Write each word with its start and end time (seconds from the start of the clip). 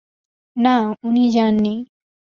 না, 0.57 0.75
উনি 1.03 1.23
যান 1.31 1.53
নি। 1.55 1.73